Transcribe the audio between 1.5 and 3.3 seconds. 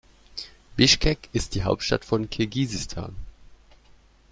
die Hauptstadt von Kirgisistan.